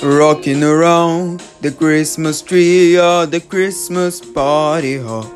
[0.00, 5.26] Rocking around the Christmas tree or the Christmas party hall.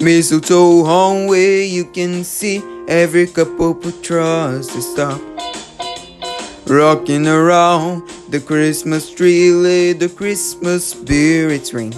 [0.00, 5.20] Mistletoe home where you can see every couple put trust to stop.
[6.66, 11.94] Rocking around the Christmas tree, let the Christmas spirits ring.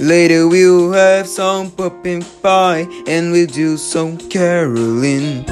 [0.00, 5.44] Later we'll have some pumpkin pie and we'll do some caroling.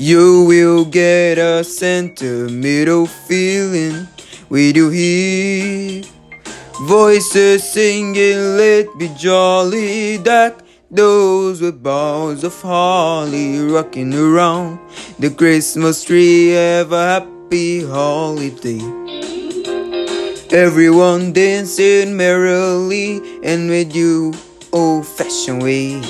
[0.00, 4.08] You will get a sentimental feeling
[4.48, 6.02] with you hear
[6.88, 10.54] voices singing, let be jolly, deck
[10.90, 14.78] those with boughs of holly rocking around
[15.18, 16.52] the Christmas tree.
[16.52, 18.80] Have a happy holiday.
[20.50, 24.32] Everyone dancing merrily and with you
[24.72, 26.00] old fashioned way.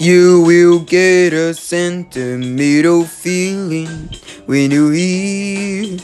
[0.00, 4.08] You will get a sentimental feeling
[4.46, 5.98] when you hear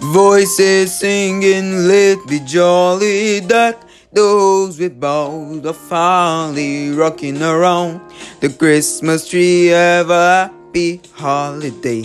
[0.00, 3.76] voices singing, let be jolly, deck
[4.12, 8.00] those with boughs of holly rocking around
[8.40, 9.66] the Christmas tree.
[9.66, 12.02] Have a happy holiday.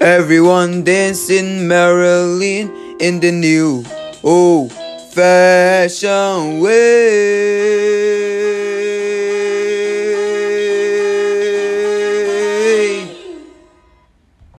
[0.00, 2.70] Everyone dancing merrily
[3.00, 3.84] in the new
[4.22, 4.72] old
[5.12, 7.17] fashioned way.